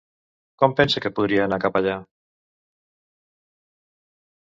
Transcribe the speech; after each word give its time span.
Com 0.61 0.71
pensa 0.77 1.01
que 1.03 1.11
podria 1.19 1.43
anar 1.47 1.59
cap 1.65 1.77
allà? 1.79 1.93